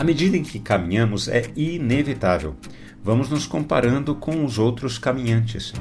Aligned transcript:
À 0.00 0.02
medida 0.02 0.34
em 0.34 0.42
que 0.42 0.58
caminhamos, 0.58 1.28
é 1.28 1.42
inevitável. 1.54 2.56
Vamos 3.04 3.28
nos 3.28 3.46
comparando 3.46 4.14
com 4.14 4.46
os 4.46 4.58
outros 4.58 4.96
caminhantes. 4.96 5.74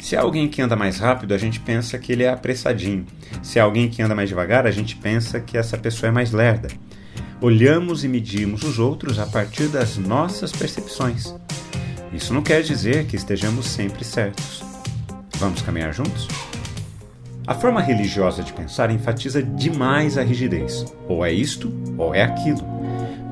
Se 0.00 0.14
há 0.14 0.20
alguém 0.20 0.48
que 0.48 0.62
anda 0.62 0.76
mais 0.76 1.00
rápido, 1.00 1.34
a 1.34 1.38
gente 1.38 1.58
pensa 1.58 1.98
que 1.98 2.12
ele 2.12 2.22
é 2.22 2.28
apressadinho. 2.28 3.04
Se 3.42 3.58
há 3.58 3.64
alguém 3.64 3.90
que 3.90 4.00
anda 4.00 4.14
mais 4.14 4.28
devagar, 4.28 4.64
a 4.64 4.70
gente 4.70 4.94
pensa 4.94 5.40
que 5.40 5.58
essa 5.58 5.76
pessoa 5.76 6.08
é 6.08 6.12
mais 6.12 6.30
lerda. 6.30 6.68
Olhamos 7.40 8.04
e 8.04 8.08
medimos 8.08 8.62
os 8.62 8.78
outros 8.78 9.18
a 9.18 9.26
partir 9.26 9.66
das 9.66 9.96
nossas 9.96 10.52
percepções. 10.52 11.34
Isso 12.12 12.32
não 12.32 12.42
quer 12.42 12.62
dizer 12.62 13.06
que 13.06 13.16
estejamos 13.16 13.66
sempre 13.66 14.04
certos. 14.04 14.62
Vamos 15.38 15.62
caminhar 15.62 15.92
juntos? 15.92 16.28
A 17.44 17.54
forma 17.54 17.80
religiosa 17.80 18.40
de 18.40 18.52
pensar 18.52 18.92
enfatiza 18.92 19.42
demais 19.42 20.16
a 20.16 20.22
rigidez. 20.22 20.86
Ou 21.08 21.26
é 21.26 21.32
isto, 21.32 21.74
ou 21.98 22.14
é 22.14 22.22
aquilo. 22.22 22.73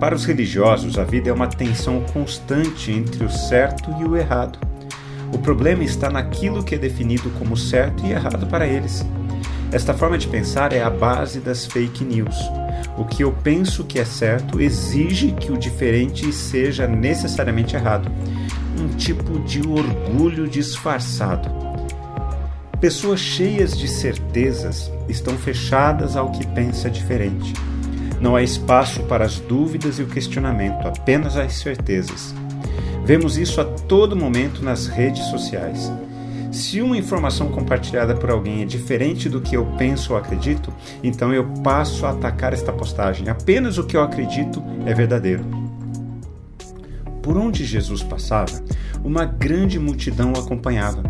Para 0.03 0.17
os 0.17 0.25
religiosos, 0.25 0.99
a 0.99 1.05
vida 1.05 1.31
é 1.31 1.33
uma 1.33 1.47
tensão 1.47 2.01
constante 2.13 2.91
entre 2.91 3.25
o 3.25 3.31
certo 3.31 3.89
e 4.01 4.05
o 4.05 4.17
errado. 4.17 4.59
O 5.33 5.39
problema 5.39 5.85
está 5.85 6.11
naquilo 6.11 6.65
que 6.65 6.75
é 6.75 6.79
definido 6.79 7.31
como 7.39 7.57
certo 7.57 8.05
e 8.05 8.11
errado 8.11 8.45
para 8.49 8.67
eles. 8.67 9.07
Esta 9.71 9.95
forma 9.95 10.19
de 10.19 10.27
pensar 10.27 10.73
é 10.73 10.83
a 10.83 10.91
base 10.91 11.39
das 11.39 11.67
fake 11.67 12.03
news. 12.03 12.37
O 12.99 13.05
que 13.05 13.23
eu 13.23 13.31
penso 13.31 13.85
que 13.85 14.01
é 14.01 14.05
certo 14.05 14.61
exige 14.61 15.31
que 15.31 15.53
o 15.53 15.57
diferente 15.57 16.33
seja 16.33 16.89
necessariamente 16.89 17.77
errado. 17.77 18.11
Um 18.81 18.89
tipo 18.97 19.39
de 19.39 19.61
orgulho 19.61 20.49
disfarçado. 20.49 21.49
Pessoas 22.81 23.21
cheias 23.21 23.79
de 23.79 23.87
certezas 23.87 24.91
estão 25.09 25.39
fechadas 25.39 26.17
ao 26.17 26.33
que 26.33 26.45
pensa 26.45 26.91
diferente. 26.91 27.55
Não 28.23 28.37
há 28.37 28.43
espaço 28.43 29.03
para 29.03 29.25
as 29.25 29.41
dúvidas 29.41 29.99
e 29.99 30.03
o 30.03 30.07
questionamento, 30.07 30.87
apenas 30.87 31.37
as 31.37 31.55
certezas. 31.55 32.33
Vemos 33.05 33.37
isso 33.37 33.61
a 33.61 33.65
todo 33.65 34.15
momento 34.15 34.63
nas 34.63 34.87
redes 34.87 35.25
sociais. 35.25 35.93
Se 36.53 36.81
uma 36.81 36.97
informação 36.97 37.49
compartilhada 37.49 38.15
por 38.15 38.31
alguém 38.31 38.63
é 38.63 38.65
diferente 38.65 39.29
do 39.29 39.41
que 39.41 39.57
eu 39.57 39.67
penso 39.77 40.13
ou 40.13 40.19
acredito, 40.19 40.73
então 41.03 41.35
eu 41.35 41.45
passo 41.65 42.07
a 42.07 42.11
atacar 42.11 42.53
esta 42.53 42.73
postagem. 42.73 43.29
Apenas 43.29 43.77
o 43.77 43.85
que 43.85 43.97
eu 43.97 44.03
acredito 44.03 44.63
é 44.87 44.95
verdadeiro. 44.95 45.45
Por 47.21 47.37
onde 47.37 47.65
Jesus 47.65 48.05
passava, 48.05 48.63
uma 49.03 49.25
grande 49.25 49.81
multidão 49.81 50.33
o 50.33 50.39
acompanhava. 50.39 51.03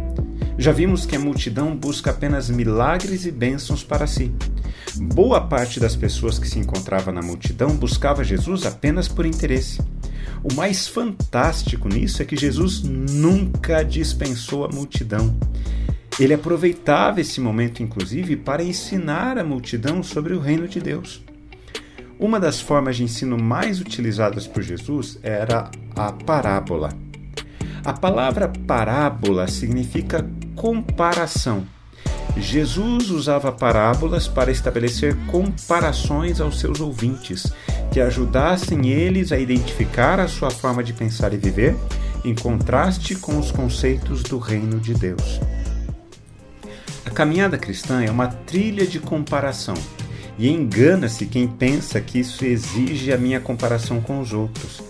Já 0.57 0.73
vimos 0.73 1.05
que 1.05 1.17
a 1.17 1.21
multidão 1.21 1.77
busca 1.77 2.11
apenas 2.11 2.49
milagres 2.49 3.27
e 3.27 3.31
bênçãos 3.31 3.85
para 3.85 4.07
si. 4.07 4.33
Boa 4.97 5.41
parte 5.41 5.81
das 5.81 5.97
pessoas 5.97 6.39
que 6.39 6.47
se 6.47 6.59
encontrava 6.59 7.11
na 7.11 7.23
multidão 7.23 7.75
buscava 7.75 8.23
Jesus 8.23 8.67
apenas 8.67 9.09
por 9.09 9.25
interesse. 9.25 9.81
O 10.45 10.53
mais 10.53 10.87
fantástico 10.87 11.89
nisso 11.89 12.21
é 12.21 12.27
que 12.27 12.37
Jesus 12.37 12.83
nunca 12.83 13.83
dispensou 13.83 14.65
a 14.65 14.69
multidão. 14.69 15.35
Ele 16.21 16.35
aproveitava 16.35 17.23
esse 17.23 17.41
momento, 17.41 17.83
inclusive, 17.83 18.37
para 18.37 18.63
ensinar 18.63 19.39
a 19.39 19.45
multidão 19.45 20.03
sobre 20.03 20.35
o 20.35 20.41
reino 20.41 20.69
de 20.69 20.79
Deus. 20.79 21.23
Uma 22.19 22.39
das 22.39 22.61
formas 22.61 22.97
de 22.97 23.05
ensino 23.05 23.39
mais 23.39 23.81
utilizadas 23.81 24.47
por 24.47 24.63
Jesus 24.63 25.19
era 25.23 25.71
a 25.97 26.13
parábola. 26.13 26.91
A 27.83 27.95
palavra 27.95 28.53
parábola 28.67 29.49
significa 29.49 30.25
comparação. 30.55 31.67
Jesus 32.37 33.11
usava 33.11 33.53
parábolas 33.53 34.27
para 34.27 34.51
estabelecer 34.51 35.15
comparações 35.27 36.41
aos 36.41 36.59
seus 36.59 36.81
ouvintes, 36.81 37.53
que 37.93 38.01
ajudassem 38.01 38.89
eles 38.89 39.33
a 39.33 39.39
identificar 39.39 40.19
a 40.19 40.27
sua 40.27 40.51
forma 40.51 40.83
de 40.83 40.93
pensar 40.93 41.35
e 41.35 41.37
viver 41.37 41.77
em 42.25 42.35
contraste 42.35 43.17
com 43.17 43.39
os 43.39 43.51
conceitos 43.51 44.23
do 44.23 44.39
reino 44.39 44.81
de 44.81 44.95
Deus. 44.95 45.41
A 47.05 47.11
caminhada 47.11 47.59
cristã 47.59 48.03
é 48.03 48.11
uma 48.11 48.29
trilha 48.29 48.87
de 48.87 48.99
comparação, 48.99 49.75
e 50.39 50.49
engana-se 50.49 51.27
quem 51.27 51.47
pensa 51.47 52.01
que 52.01 52.21
isso 52.21 52.45
exige 52.45 53.13
a 53.13 53.19
minha 53.19 53.41
comparação 53.41 54.01
com 54.01 54.21
os 54.21 54.33
outros. 54.33 54.83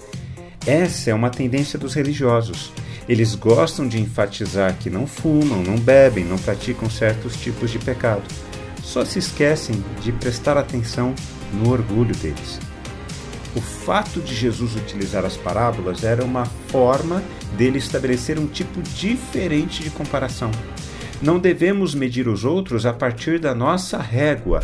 Essa 0.64 1.10
é 1.10 1.14
uma 1.14 1.30
tendência 1.30 1.76
dos 1.76 1.94
religiosos 1.94 2.70
eles 3.08 3.34
gostam 3.34 3.86
de 3.88 4.00
enfatizar 4.00 4.76
que 4.78 4.88
não 4.88 5.06
fumam, 5.06 5.62
não 5.62 5.76
bebem, 5.76 6.24
não 6.24 6.38
praticam 6.38 6.88
certos 6.88 7.36
tipos 7.36 7.70
de 7.70 7.78
pecado. 7.78 8.22
Só 8.82 9.04
se 9.04 9.18
esquecem 9.18 9.82
de 10.00 10.12
prestar 10.12 10.56
atenção 10.56 11.14
no 11.52 11.70
orgulho 11.70 12.14
deles. 12.14 12.60
O 13.54 13.60
fato 13.60 14.20
de 14.20 14.34
Jesus 14.34 14.74
utilizar 14.76 15.24
as 15.24 15.36
parábolas 15.36 16.04
era 16.04 16.24
uma 16.24 16.46
forma 16.68 17.22
dele 17.56 17.78
estabelecer 17.78 18.38
um 18.38 18.46
tipo 18.46 18.80
diferente 18.80 19.82
de 19.82 19.90
comparação. 19.90 20.50
Não 21.20 21.38
devemos 21.38 21.94
medir 21.94 22.28
os 22.28 22.44
outros 22.44 22.86
a 22.86 22.92
partir 22.92 23.38
da 23.38 23.54
nossa 23.54 23.98
régua. 23.98 24.62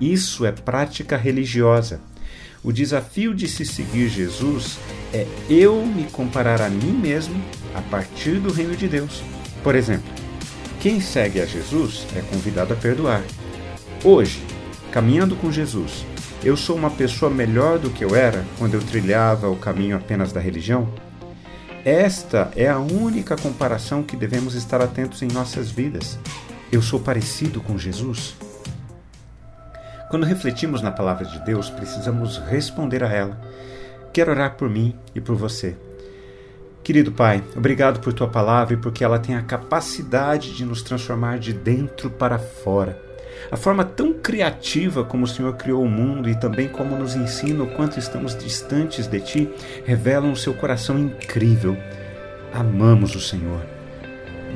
Isso 0.00 0.44
é 0.44 0.52
prática 0.52 1.16
religiosa. 1.16 2.00
O 2.68 2.72
desafio 2.72 3.34
de 3.34 3.48
se 3.48 3.64
seguir 3.64 4.10
Jesus 4.10 4.78
é 5.10 5.26
eu 5.48 5.86
me 5.86 6.04
comparar 6.04 6.60
a 6.60 6.68
mim 6.68 6.92
mesmo 6.92 7.42
a 7.74 7.80
partir 7.80 8.40
do 8.40 8.52
reino 8.52 8.76
de 8.76 8.86
Deus. 8.86 9.22
Por 9.64 9.74
exemplo, 9.74 10.12
quem 10.78 11.00
segue 11.00 11.40
a 11.40 11.46
Jesus 11.46 12.06
é 12.14 12.20
convidado 12.20 12.74
a 12.74 12.76
perdoar. 12.76 13.22
Hoje, 14.04 14.42
caminhando 14.92 15.34
com 15.34 15.50
Jesus, 15.50 16.04
eu 16.44 16.58
sou 16.58 16.76
uma 16.76 16.90
pessoa 16.90 17.30
melhor 17.30 17.78
do 17.78 17.88
que 17.88 18.04
eu 18.04 18.14
era 18.14 18.44
quando 18.58 18.74
eu 18.74 18.82
trilhava 18.82 19.48
o 19.48 19.56
caminho 19.56 19.96
apenas 19.96 20.30
da 20.30 20.38
religião? 20.38 20.92
Esta 21.86 22.52
é 22.54 22.68
a 22.68 22.78
única 22.78 23.34
comparação 23.34 24.02
que 24.02 24.14
devemos 24.14 24.52
estar 24.54 24.82
atentos 24.82 25.22
em 25.22 25.28
nossas 25.28 25.70
vidas. 25.70 26.18
Eu 26.70 26.82
sou 26.82 27.00
parecido 27.00 27.62
com 27.62 27.78
Jesus? 27.78 28.34
Quando 30.08 30.24
refletimos 30.24 30.80
na 30.80 30.90
palavra 30.90 31.26
de 31.26 31.38
Deus, 31.40 31.68
precisamos 31.68 32.38
responder 32.38 33.04
a 33.04 33.12
ela. 33.12 33.38
Quero 34.10 34.30
orar 34.30 34.56
por 34.56 34.68
mim 34.68 34.94
e 35.14 35.20
por 35.20 35.36
você. 35.36 35.76
Querido 36.82 37.12
Pai, 37.12 37.44
obrigado 37.54 38.00
por 38.00 38.14
tua 38.14 38.26
palavra 38.26 38.72
e 38.72 38.78
porque 38.78 39.04
ela 39.04 39.18
tem 39.18 39.36
a 39.36 39.42
capacidade 39.42 40.56
de 40.56 40.64
nos 40.64 40.80
transformar 40.80 41.38
de 41.38 41.52
dentro 41.52 42.08
para 42.08 42.38
fora. 42.38 42.98
A 43.52 43.56
forma 43.58 43.84
tão 43.84 44.14
criativa 44.14 45.04
como 45.04 45.24
o 45.24 45.28
Senhor 45.28 45.54
criou 45.56 45.82
o 45.82 45.88
mundo 45.88 46.30
e 46.30 46.34
também 46.34 46.68
como 46.68 46.96
nos 46.96 47.14
ensina 47.14 47.62
o 47.62 47.74
quanto 47.74 47.98
estamos 47.98 48.34
distantes 48.34 49.06
de 49.06 49.20
Ti, 49.20 49.50
revelam 49.84 50.32
o 50.32 50.36
seu 50.36 50.54
coração 50.54 50.98
incrível. 50.98 51.76
Amamos 52.50 53.14
o 53.14 53.20
Senhor. 53.20 53.60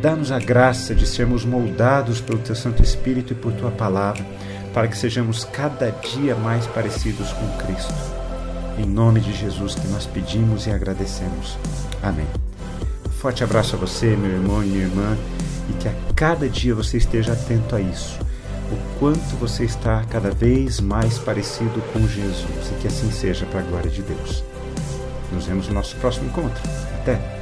Dá-nos 0.01 0.33
a 0.33 0.39
graça 0.39 0.95
de 0.95 1.07
sermos 1.07 1.45
moldados 1.45 2.23
pelo 2.23 2.39
Teu 2.39 2.57
Santo 2.57 2.83
Espírito 2.83 3.35
e 3.35 3.37
por 3.37 3.53
Tua 3.53 3.71
palavra 3.71 4.25
para 4.73 4.89
que 4.89 4.97
sejamos 4.97 5.45
cada 5.45 5.91
dia 5.91 6.35
mais 6.35 6.67
parecidos 6.67 7.33
com 7.33 7.65
Cristo. 7.65 7.95
Em 8.79 8.87
nome 8.87 9.21
de 9.21 9.33
Jesus 9.33 9.75
que 9.75 9.87
nós 9.89 10.07
pedimos 10.07 10.67
e 10.67 10.71
agradecemos. 10.71 11.59
Amém. 12.03 12.27
Forte 13.19 13.45
abraço 13.45 13.77
a 13.77 13.79
você, 13.79 14.17
meu 14.17 14.31
irmão 14.31 14.65
e 14.65 14.67
minha 14.67 14.85
irmã, 14.85 15.17
e 15.71 15.73
que 15.75 15.89
a 15.89 15.95
cada 16.17 16.49
dia 16.49 16.75
você 16.75 16.97
esteja 16.97 17.35
atento 17.35 17.77
a 17.77 17.81
isso. 17.81 18.19
O 18.71 18.99
quanto 18.99 19.37
você 19.39 19.65
está 19.65 20.03
cada 20.11 20.31
vez 20.31 20.81
mais 20.81 21.19
parecido 21.19 21.83
com 21.93 22.01
Jesus 22.09 22.73
e 22.73 22.81
que 22.81 22.89
assim 22.89 23.11
seja 23.13 23.45
para 23.47 23.61
a 23.61 23.65
glória 23.65 23.91
de 23.91 24.03
Deus. 24.03 24.43
Nos 25.31 25.45
vemos 25.45 25.69
no 25.69 25.75
nosso 25.75 25.95
próximo 25.97 26.27
encontro. 26.27 26.63
Até! 27.01 27.42